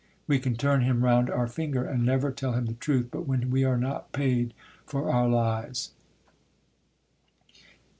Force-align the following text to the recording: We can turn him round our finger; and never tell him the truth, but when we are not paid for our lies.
We 0.25 0.39
can 0.39 0.55
turn 0.55 0.81
him 0.81 1.03
round 1.03 1.29
our 1.29 1.45
finger; 1.45 1.83
and 1.85 2.03
never 2.03 2.31
tell 2.31 2.53
him 2.53 2.65
the 2.65 2.73
truth, 2.73 3.09
but 3.11 3.27
when 3.27 3.51
we 3.51 3.63
are 3.63 3.77
not 3.77 4.11
paid 4.13 4.55
for 4.83 5.11
our 5.11 5.29
lies. 5.29 5.91